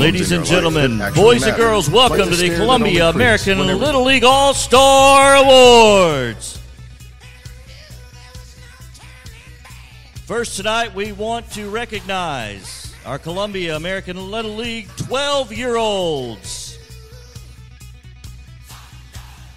Ladies 0.00 0.32
and 0.32 0.46
gentlemen, 0.46 0.98
boys 1.14 1.46
and 1.46 1.54
girls, 1.58 1.90
welcome 1.90 2.30
the 2.30 2.36
to 2.36 2.36
the 2.36 2.56
Columbia 2.56 3.10
American 3.10 3.58
Little 3.58 4.02
League 4.02 4.24
All 4.24 4.54
Star 4.54 5.36
Awards. 5.36 6.58
First 10.24 10.56
tonight, 10.56 10.94
we 10.94 11.12
want 11.12 11.50
to 11.50 11.68
recognize 11.68 12.94
our 13.04 13.18
Columbia 13.18 13.76
American 13.76 14.30
Little 14.30 14.56
League 14.56 14.88
12 14.96 15.52
year 15.52 15.76
olds 15.76 16.78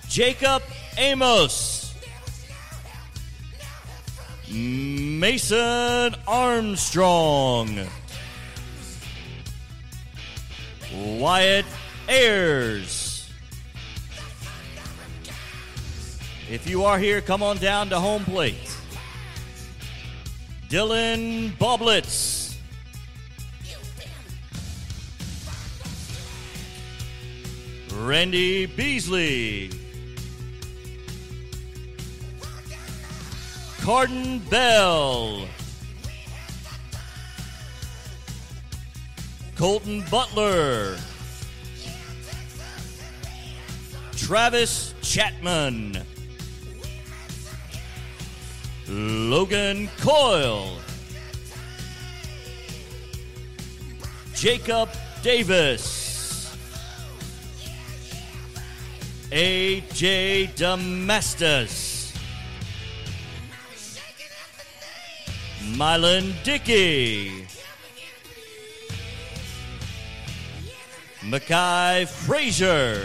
Jacob 0.10 0.62
Amos, 0.98 1.96
Mason 4.52 6.16
Armstrong, 6.28 7.88
Wyatt 10.94 11.66
Ayers. 12.08 13.30
If 16.49 16.70
you 16.70 16.84
are 16.84 16.99
here, 16.99 17.22
come 17.22 17.41
on 17.41 17.58
down 17.58 17.90
to 17.90 17.99
home 17.99 18.26
plate. 18.26 18.76
Dylan 20.70 21.52
Boblitz. 21.58 22.58
Randy 27.96 28.66
Beasley. 28.66 29.71
Carden 33.82 34.40
Bell. 34.49 35.48
Colton 39.63 40.03
Butler. 40.12 40.98
Travis 44.12 44.93
Chapman. 45.01 46.04
Logan 48.90 49.90
Coyle. 50.01 50.79
Jacob 54.35 54.90
Davis. 55.21 56.54
AJ 59.32 60.55
Damastus. 60.57 62.12
Mylan 65.78 66.34
Dickey. 66.44 67.53
Mackay 71.25 72.06
Frazier. 72.06 73.02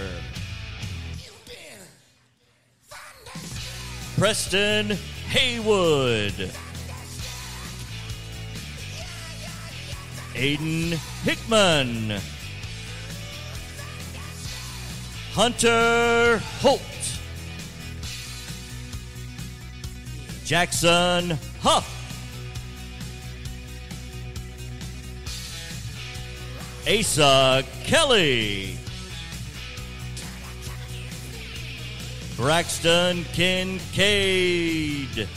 Preston 4.16 4.98
Haywood. 5.28 6.50
Aiden 10.34 10.98
Hickman. 11.22 12.20
Hunter 15.32 16.38
Holt. 16.60 16.80
Jackson 20.44 21.38
Huff. 21.60 21.97
Asa 26.88 27.64
Kelly. 27.84 28.78
Braxton 32.34 33.24
Kincaid. 33.34 35.28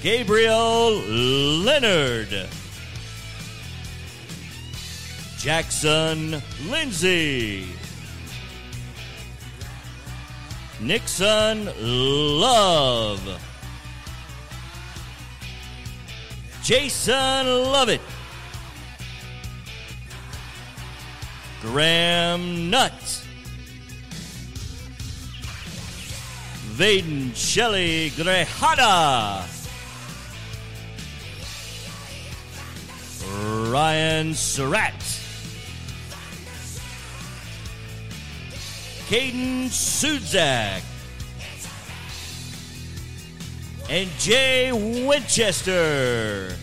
Gabriel 0.00 0.92
Leonard. 0.92 2.46
Jackson 5.38 6.40
Lindsay. 6.68 7.66
Nixon 10.78 11.68
Love. 11.80 13.42
Jason 16.62 17.46
Lovett. 17.72 18.00
Graham 21.66 22.70
Nutt. 22.70 22.92
Vaden 26.76 27.34
Shelley 27.34 28.10
Grejada. 28.10 29.44
Ryan 33.72 34.32
Surratt. 34.32 34.92
Caden 39.08 39.66
Sudzak. 39.68 40.82
And 43.90 44.08
Jay 44.18 44.70
Winchester. 44.72 46.56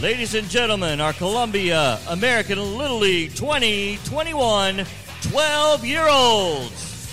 Ladies 0.00 0.36
and 0.36 0.48
gentlemen, 0.48 1.00
our 1.00 1.12
Columbia 1.12 1.98
American 2.08 2.78
Little 2.78 2.98
League 2.98 3.34
2021 3.34 4.86
12 5.22 5.84
year 5.84 6.06
olds. 6.08 7.10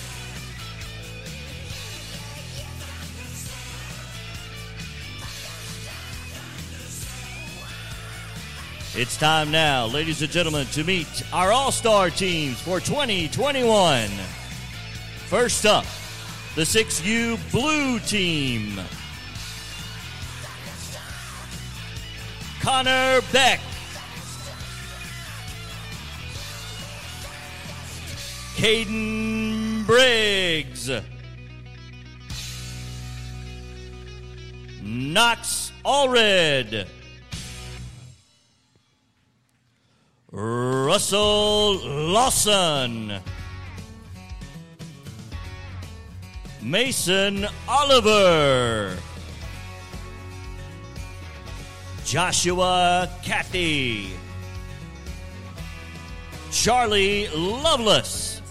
It's 8.96 9.18
time 9.18 9.50
now, 9.50 9.88
ladies 9.88 10.22
and 10.22 10.30
gentlemen, 10.30 10.68
to 10.68 10.84
meet 10.84 11.08
our 11.34 11.52
All 11.52 11.72
Star 11.72 12.12
teams 12.12 12.62
for 12.62 12.80
2021. 12.80 14.10
First 15.26 15.66
up, 15.66 15.86
the 16.54 16.62
6U 16.62 17.52
Blue 17.52 17.98
Team. 18.02 18.80
Connor 22.66 23.22
Beck. 23.32 23.60
Caden 28.56 29.86
Briggs. 29.86 30.90
Knox 34.82 35.72
Allred. 35.86 36.88
Russell 40.32 41.76
Lawson. 41.86 43.22
Mason 46.64 47.46
Oliver. 47.70 48.98
Joshua 52.06 53.10
Cathy. 53.24 54.12
Charlie 56.52 57.28
Lovelace. 57.30 58.44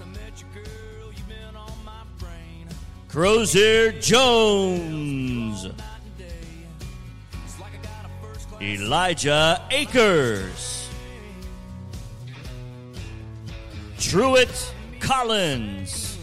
Crozier 3.08 3.92
Jones. 3.92 5.68
Elijah 8.60 9.62
Akers. 9.70 10.90
Truett 14.00 14.74
Collins. 14.98 16.18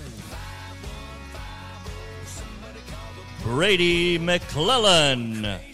Brady 3.41 4.17
McClellan. 4.17 5.70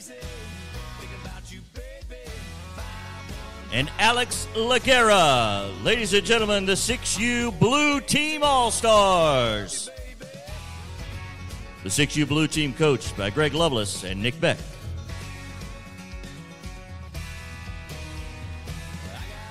And 3.73 3.91
Alex 3.99 4.47
Laguerra. 4.55 5.69
Ladies 5.83 6.13
and 6.13 6.25
gentlemen, 6.25 6.65
the 6.65 6.73
6U 6.73 7.59
Blue 7.59 7.99
Team 7.99 8.41
All 8.41 8.71
Stars. 8.71 9.89
The 11.83 11.89
6U 11.89 12.27
Blue 12.27 12.47
Team 12.47 12.73
coached 12.73 13.17
by 13.17 13.29
Greg 13.29 13.53
Lovelace 13.53 14.03
and 14.03 14.21
Nick 14.23 14.39
Beck. 14.39 14.57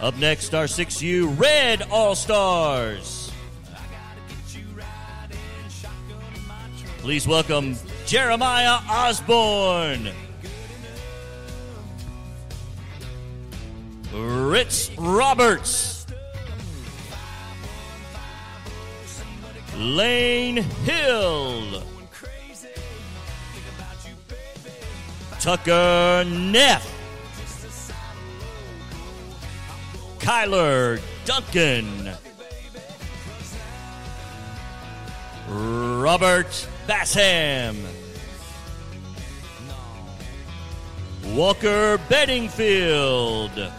Up 0.01 0.17
next, 0.19 0.55
our 0.55 0.65
6U 0.65 1.39
Red 1.39 1.83
All 1.91 2.15
Stars. 2.15 3.31
Please 6.99 7.29
welcome 7.29 7.77
Jeremiah 8.07 8.79
Osborne. 8.89 10.11
Ritz 14.17 14.91
Roberts, 14.97 16.07
Lane 19.77 20.57
Hill, 20.57 21.83
Tucker 25.39 26.25
Neff, 26.27 26.91
Kyler 30.19 30.99
Duncan, 31.27 32.11
Robert 35.49 36.69
Bassham. 36.89 37.77
Walker 41.35 41.99
Bedingfield. 42.09 43.71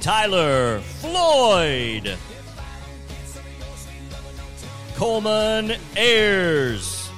Tyler 0.00 0.80
Floyd. 0.80 2.16
Coleman 4.96 5.76
Ayers. 5.96 7.10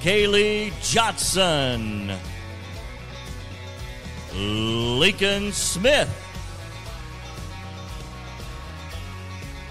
Kaylee 0.00 0.72
Johnson. 0.82 2.12
Lincoln 4.34 5.52
Smith. 5.52 6.08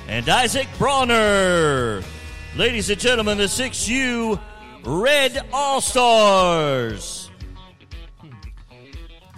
And 0.08 0.30
Isaac 0.30 0.68
Bronner. 0.78 2.04
Ladies 2.56 2.90
and 2.90 3.00
gentlemen, 3.00 3.38
the 3.38 3.46
6U 3.46 4.40
Red 4.84 5.48
All 5.52 5.82
Stars. 5.82 7.31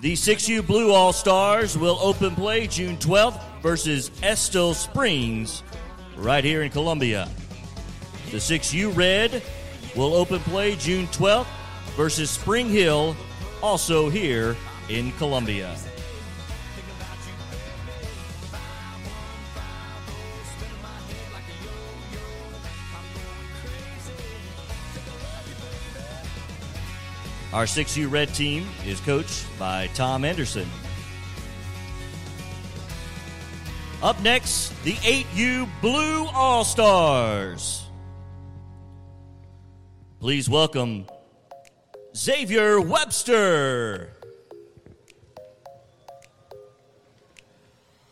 The 0.04 0.16
6U 0.16 0.68
Blue 0.68 0.92
All 0.92 1.14
Stars 1.14 1.78
will 1.78 1.98
open 2.02 2.36
play 2.36 2.68
June 2.68 2.98
12th 2.98 3.40
versus 3.62 4.12
Estill 4.22 4.74
Springs 4.74 5.64
right 6.18 6.44
here 6.44 6.64
in 6.64 6.72
Columbia. 6.72 7.30
The 8.30 8.36
6U 8.36 8.94
Red 8.98 9.42
will 9.96 10.14
open 10.14 10.42
play 10.42 10.76
June 10.76 11.08
12th 11.08 11.48
versus 11.96 12.30
Spring 12.30 12.68
Hill, 12.68 13.16
also 13.62 14.10
here 14.10 14.58
in 14.90 15.14
Columbia. 15.14 15.74
Our 27.54 27.66
6U 27.66 28.10
Red 28.10 28.34
team 28.34 28.68
is 28.84 29.00
coached 29.02 29.46
by 29.60 29.86
Tom 29.94 30.26
Anderson. 30.26 30.68
Up 34.02 34.20
next, 34.24 34.74
the 34.84 34.94
8U 34.94 35.70
Blue 35.80 36.26
All 36.34 36.64
Stars. 36.64 37.86
Please 40.20 40.50
welcome 40.50 41.06
Xavier 42.16 42.82
Webster, 42.82 44.14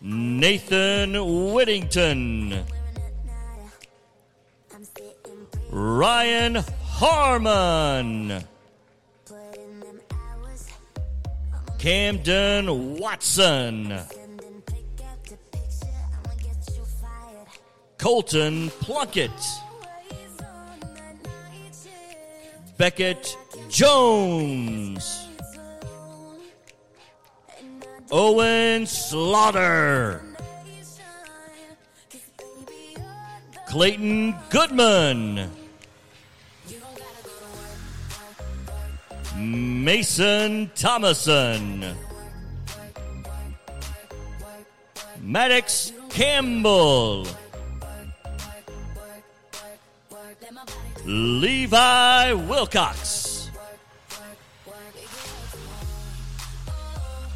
Nathan 0.02 1.52
Whittington, 1.52 2.64
Ryan 5.72 6.56
Harmon. 6.84 8.44
Camden 11.81 13.00
Watson. 13.00 14.00
Colton 17.98 18.69
Plunkett. 18.81 19.31
Beckett 22.78 23.36
Jones. 23.68 25.25
Owen 28.12 28.86
Slaughter. 28.86 30.22
Clayton 33.68 34.36
Goodman. 34.51 35.50
Mason 39.42 40.70
Thomason. 40.76 41.96
Maddox 45.20 45.94
Campbell. 46.10 47.26
Levi 51.06 52.34
Wilcox. 52.34 53.50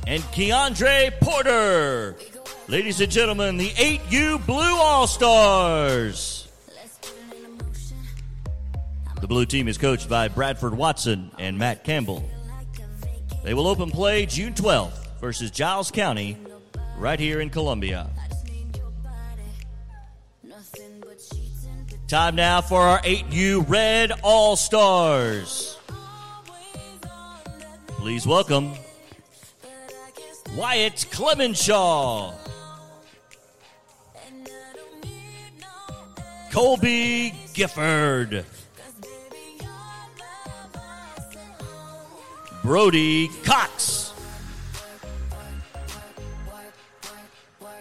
And 0.05 0.21
Keandre 0.25 1.19
Porter. 1.19 2.15
Ladies 2.67 3.01
and 3.01 3.11
gentlemen, 3.11 3.57
the 3.57 3.69
8U 3.69 4.45
Blue 4.45 4.75
All 4.77 5.07
Stars. 5.07 6.34
The 9.25 9.29
blue 9.29 9.47
team 9.47 9.67
is 9.67 9.79
coached 9.79 10.07
by 10.07 10.27
Bradford 10.27 10.77
Watson 10.77 11.31
and 11.39 11.57
Matt 11.57 11.83
Campbell. 11.83 12.29
They 13.43 13.55
will 13.55 13.65
open 13.65 13.89
play 13.89 14.27
June 14.27 14.53
12th 14.53 15.19
versus 15.19 15.49
Giles 15.49 15.89
County 15.89 16.37
right 16.99 17.19
here 17.19 17.41
in 17.41 17.49
Columbia. 17.49 18.07
Time 22.07 22.35
now 22.35 22.61
for 22.61 22.79
our 22.79 23.01
8U 23.01 23.67
Red 23.67 24.11
All 24.21 24.55
Stars. 24.55 25.79
Please 27.87 28.27
welcome 28.27 28.73
Wyatt 30.55 31.03
Clemenshaw. 31.09 32.31
Colby 36.51 37.33
Gifford. 37.55 38.45
Brody 42.65 43.27
Cox. 43.43 44.11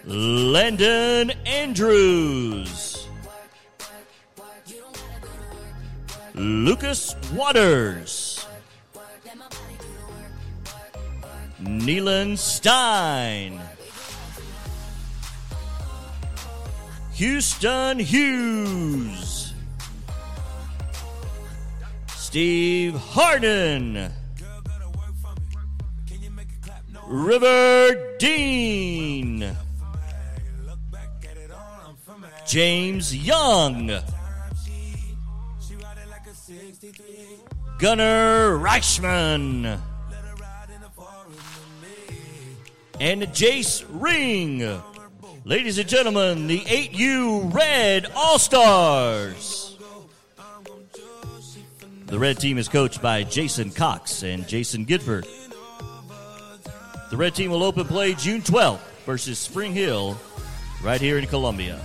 Landon 0.05 1.31
Andrews. 1.43 3.07
Lucas 6.35 7.15
Waters. 7.33 8.45
Neelan 11.59 12.37
Stein. 12.37 13.59
Houston 17.13 17.97
Hughes. 17.97 19.51
Steve 22.07 22.93
Harden. 22.93 24.13
River 27.07 28.17
Dean. 28.17 29.55
James 32.47 33.15
Young. 33.15 33.87
Gunnar 37.77 38.57
Reichman. 38.57 39.79
And 42.99 43.21
Jace 43.23 43.85
Ring. 43.89 44.81
Ladies 45.43 45.77
and 45.77 45.87
gentlemen, 45.87 46.47
the 46.47 46.61
8U 46.61 47.53
Red 47.53 48.07
All 48.15 48.39
Stars. 48.39 49.77
The 52.07 52.19
red 52.19 52.39
team 52.39 52.57
is 52.57 52.67
coached 52.67 53.01
by 53.01 53.23
Jason 53.23 53.71
Cox 53.71 54.23
and 54.23 54.47
Jason 54.47 54.85
Gifford. 54.85 55.27
The 57.09 57.17
red 57.17 57.35
team 57.35 57.51
will 57.51 57.63
open 57.63 57.85
play 57.85 58.13
June 58.15 58.41
12th 58.41 58.79
versus 59.05 59.37
Spring 59.37 59.73
Hill 59.73 60.19
right 60.83 60.99
here 60.99 61.17
in 61.17 61.27
Columbia. 61.27 61.79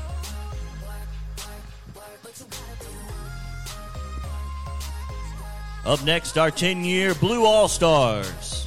Up 5.84 6.04
next, 6.04 6.38
our 6.38 6.50
10 6.50 6.84
year 6.84 7.14
Blue 7.14 7.44
All 7.44 7.68
Stars. 7.68 8.66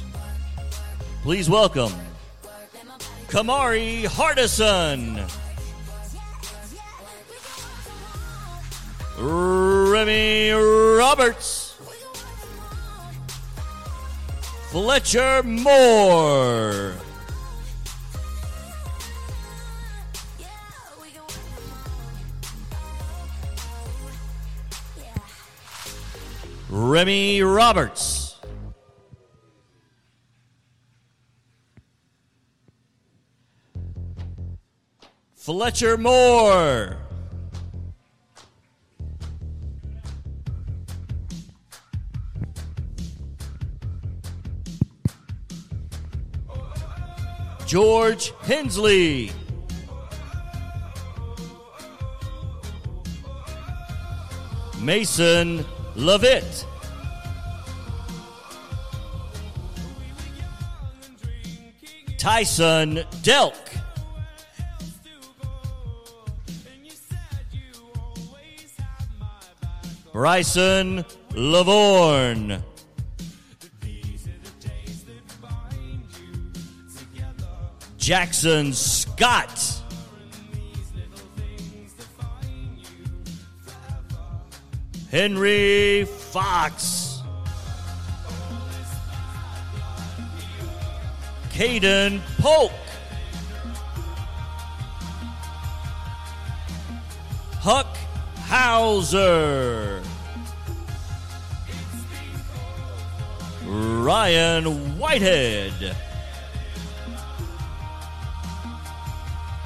Please 1.22 1.48
welcome 1.48 1.92
Kamari 3.28 4.04
Hardison. 4.04 5.30
Remy 9.18 10.50
Roberts. 10.50 11.63
Fletcher 14.74 15.44
Moore. 15.44 16.94
Remy 26.68 27.42
Roberts. 27.42 28.40
Fletcher 35.36 35.96
Moore. 35.96 37.03
George 47.74 48.32
Hensley. 48.42 49.32
Mason 54.80 55.66
Levitt. 55.96 56.66
Tyson 62.16 63.02
Delk. 63.24 63.56
Bryson 70.12 71.04
Lavorne. 71.32 72.62
Jackson 78.04 78.74
Scott. 78.74 79.82
Henry 85.10 86.04
Fox. 86.04 87.22
Caden 91.48 92.20
Polk. 92.42 92.72
Huck 97.62 97.96
Hauser. 98.36 100.02
Ryan 103.64 104.98
Whitehead. 104.98 105.96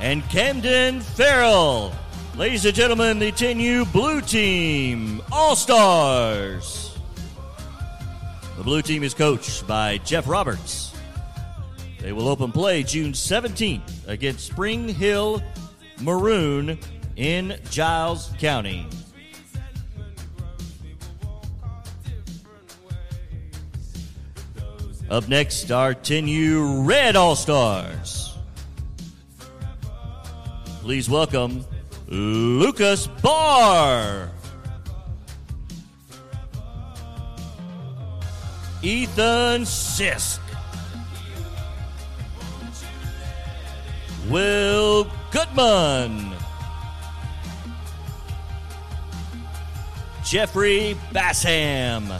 And 0.00 0.22
Camden 0.28 1.00
Farrell. 1.00 1.92
Ladies 2.36 2.64
and 2.64 2.74
gentlemen, 2.74 3.18
the 3.18 3.32
10U 3.32 3.92
Blue 3.92 4.20
Team 4.20 5.20
All 5.32 5.56
Stars. 5.56 6.96
The 8.56 8.62
Blue 8.62 8.80
Team 8.80 9.02
is 9.02 9.12
coached 9.12 9.66
by 9.66 9.98
Jeff 9.98 10.28
Roberts. 10.28 10.94
They 12.00 12.12
will 12.12 12.28
open 12.28 12.52
play 12.52 12.84
June 12.84 13.12
17th 13.12 14.06
against 14.06 14.46
Spring 14.46 14.88
Hill 14.88 15.42
Maroon 16.00 16.78
in 17.16 17.58
Giles 17.70 18.30
County. 18.38 18.86
Up 25.10 25.26
next, 25.26 25.72
our 25.72 25.92
10U 25.94 26.86
Red 26.86 27.16
All 27.16 27.34
Stars. 27.34 28.17
Please 30.88 31.10
welcome 31.10 31.66
Lucas 32.06 33.08
Barr. 33.20 34.30
Ethan 38.80 39.64
Sisk. 39.64 40.40
Will 44.30 45.06
Goodman. 45.30 46.32
Jeffrey 50.24 50.96
Bassham. 51.12 52.18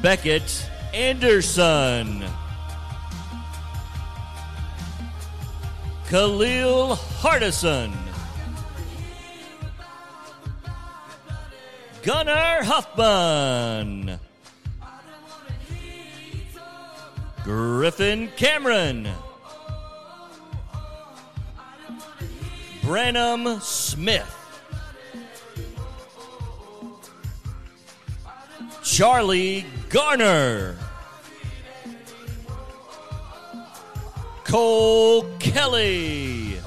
Beckett 0.00 0.70
Anderson. 0.94 2.24
Khalil 6.10 6.96
Hardison. 7.22 7.92
Gunnar 12.02 12.64
Huffman. 12.64 14.18
Griffin 17.44 18.28
Cameron. 18.36 19.08
Branham 22.82 23.60
Smith. 23.60 24.36
Charlie 28.82 29.64
Garner. 29.90 30.76
Cole 34.50 35.22
Kelly. 35.38 36.58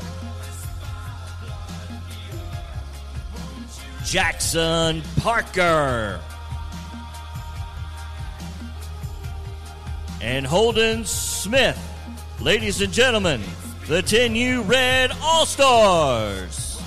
Jackson 4.06 5.02
Parker. 5.18 6.22
And 10.22 10.48
Holden 10.48 11.04
Smith. 11.04 11.78
Ladies 12.40 12.80
and 12.82 12.94
gentlemen, 12.94 13.42
the 13.90 14.02
10U 14.02 14.66
Red 14.66 15.12
All 15.22 15.46
Stars. 15.46 16.82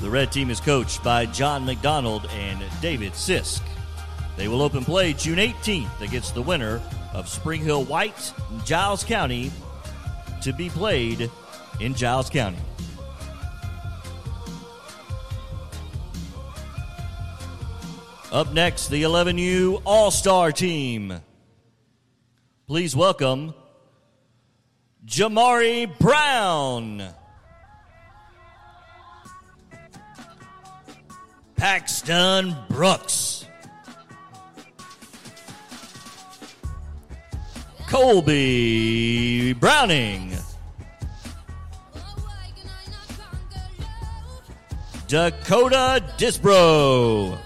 The 0.00 0.08
red 0.08 0.32
team 0.32 0.48
is 0.48 0.60
coached 0.60 1.04
by 1.04 1.26
John 1.26 1.66
McDonald 1.66 2.26
and 2.32 2.64
David 2.80 3.12
Sisk. 3.12 3.60
They 4.38 4.48
will 4.48 4.62
open 4.62 4.82
play 4.82 5.12
June 5.12 5.36
18th 5.36 6.00
against 6.00 6.34
the 6.34 6.40
winner 6.40 6.80
of 7.12 7.28
Spring 7.28 7.60
Hill 7.60 7.84
White, 7.84 8.32
Giles 8.64 9.04
County, 9.04 9.50
to 10.42 10.52
be 10.52 10.68
played 10.68 11.30
in 11.80 11.94
Giles 11.94 12.30
County. 12.30 12.58
Up 18.32 18.52
next, 18.54 18.88
the 18.88 19.02
11U 19.02 19.82
All 19.84 20.10
Star 20.10 20.52
Team. 20.52 21.20
Please 22.66 22.96
welcome 22.96 23.52
Jamari 25.04 25.98
Brown. 25.98 27.12
Paxton 31.56 32.56
Brooks. 32.70 33.44
Colby 37.92 39.52
Browning. 39.52 40.34
Dakota 45.08 46.02
Disbro. 46.16 47.36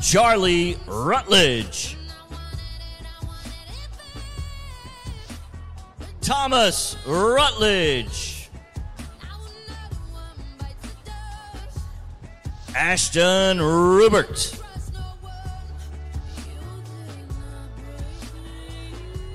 Charlie 0.00 0.78
Rutledge. 0.86 1.98
Thomas 6.22 6.96
Rutledge. 7.06 8.48
Ashton 12.74 13.60
Rubert. 13.60 14.59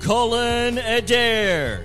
Colin 0.06 0.78
Adair. 0.78 1.84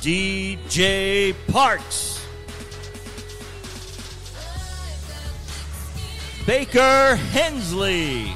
DJ 0.00 1.34
Parks. 1.48 2.24
Baker 6.46 7.16
Hensley. 7.16 8.32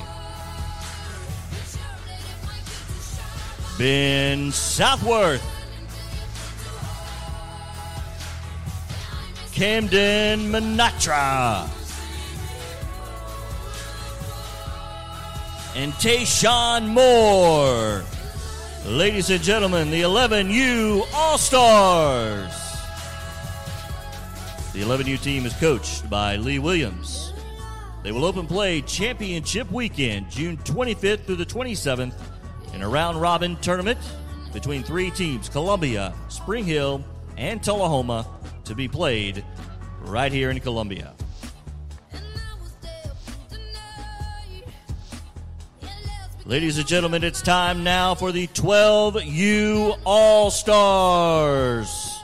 Ben 3.78 4.50
Southworth. 4.50 5.46
Camden 9.52 10.50
Manatra. 10.50 11.77
And 15.78 15.92
Tayshawn 15.92 16.88
Moore. 16.88 18.02
Ladies 18.84 19.30
and 19.30 19.40
gentlemen, 19.40 19.92
the 19.92 20.02
11U 20.02 21.06
All 21.14 21.38
Stars. 21.38 22.52
The 24.72 24.82
11U 24.82 25.22
team 25.22 25.46
is 25.46 25.52
coached 25.60 26.10
by 26.10 26.34
Lee 26.34 26.58
Williams. 26.58 27.32
They 28.02 28.10
will 28.10 28.24
open 28.24 28.48
play 28.48 28.80
championship 28.80 29.70
weekend, 29.70 30.28
June 30.28 30.56
25th 30.56 31.22
through 31.26 31.36
the 31.36 31.46
27th, 31.46 32.14
in 32.74 32.82
a 32.82 32.88
round 32.88 33.20
robin 33.20 33.54
tournament 33.58 34.00
between 34.52 34.82
three 34.82 35.12
teams 35.12 35.48
Columbia, 35.48 36.12
Spring 36.28 36.64
Hill, 36.64 37.04
and 37.36 37.62
Tullahoma 37.62 38.26
to 38.64 38.74
be 38.74 38.88
played 38.88 39.44
right 40.00 40.32
here 40.32 40.50
in 40.50 40.58
Columbia. 40.58 41.14
Ladies 46.48 46.78
and 46.78 46.86
gentlemen, 46.86 47.24
it's 47.24 47.42
time 47.42 47.84
now 47.84 48.14
for 48.14 48.32
the 48.32 48.46
12U 48.46 49.98
All 50.06 50.50
Stars. 50.50 52.18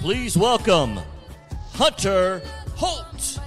Please 0.00 0.34
welcome 0.34 0.98
Hunter 1.74 2.40
Holt. 2.74 3.38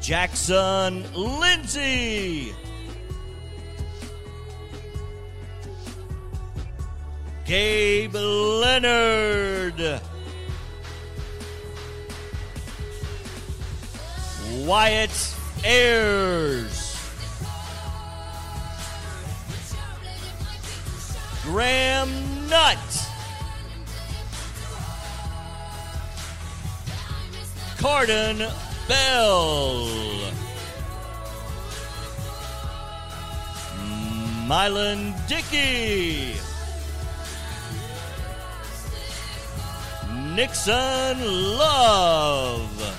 Jackson 0.00 1.04
Lindsay. 1.12 2.54
Gabe 7.54 8.14
Leonard. 8.14 10.00
Wyatt 14.66 15.34
Ayers. 15.64 16.98
Graham 21.44 22.10
Nutt. 22.48 22.90
Carden 27.78 28.38
Bell. 28.88 29.86
Mylan 34.48 35.14
Dickey. 35.28 36.43
Nixon 40.34 41.56
Love. 41.56 42.96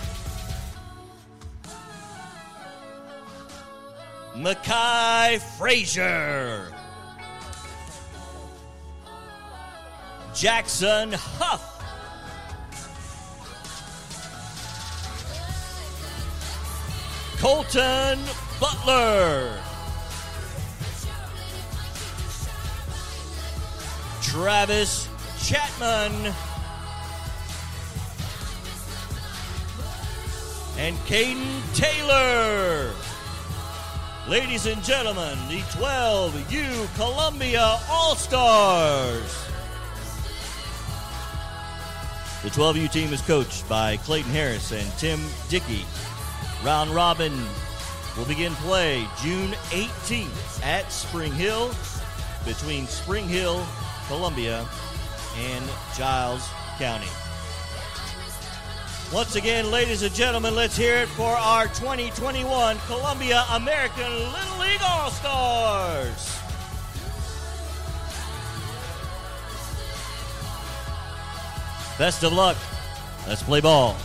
Mackay 4.38 5.40
Frazier. 5.58 6.72
Jackson 10.34 11.12
Huff. 11.12 11.62
Colton 17.42 18.20
Butler. 18.62 19.60
Travis 24.22 25.10
Chapman. 25.38 26.34
And 30.86 30.96
Caden 31.08 31.74
Taylor. 31.74 32.94
Ladies 34.30 34.68
and 34.68 34.84
gentlemen, 34.84 35.36
the 35.50 35.62
12U 35.62 36.96
Columbia 36.96 37.80
All 37.90 38.16
Stars. 38.16 39.48
The 42.44 42.50
12U 42.50 42.92
team 42.92 43.12
is 43.14 43.22
coached 43.22 43.68
by 43.68 43.98
Clayton 43.98 44.30
Harris 44.30 44.74
and 44.74 44.88
Tim 45.00 45.20
Dickey. 45.50 45.86
Round 46.64 46.92
robin 46.92 47.34
will 48.16 48.26
begin 48.26 48.54
play 48.54 49.08
June 49.24 49.54
18th 49.72 50.64
at 50.64 50.92
Spring 50.92 51.34
Hill 51.34 51.74
between 52.46 52.86
Spring 52.86 53.28
Hill, 53.28 53.66
Columbia, 54.08 54.64
and 55.36 55.66
Giles 55.98 56.48
County. 56.78 57.25
Once 59.14 59.36
again, 59.36 59.70
ladies 59.72 60.02
and 60.02 60.14
gentlemen, 60.14 60.56
let's 60.56 60.76
hear 60.76 60.98
it 60.98 61.08
for 61.10 61.30
our 61.30 61.68
2021 61.68 62.78
Columbia 62.88 63.46
American 63.52 64.12
Little 64.12 64.60
League 64.60 64.82
All 64.84 65.12
Stars. 65.12 66.40
Best 71.98 72.24
of 72.24 72.34
luck. 72.34 72.58
Let's 73.28 73.44
play 73.44 73.62
ball. 73.62 73.96